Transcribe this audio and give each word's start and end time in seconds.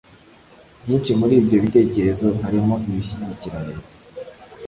Byinshi 0.83 1.11
muri 1.19 1.33
ibyo 1.41 1.57
bitekerezo 1.63 2.27
harimo 2.43 2.73
ibishyigikira 2.89 3.57
Leta 3.67 3.89